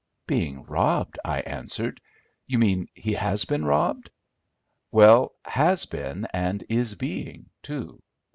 "Being 0.25 0.63
robbed?" 0.63 1.19
I 1.23 1.41
answered; 1.41 2.01
"you 2.47 2.57
mean 2.57 2.87
he 2.95 3.13
has 3.13 3.45
been 3.45 3.65
robbed." 3.65 4.09
"Well, 4.89 5.35
has 5.45 5.85
been, 5.85 6.25
and 6.33 6.63
is 6.69 6.95
being, 6.95 7.51
too. 7.61 8.01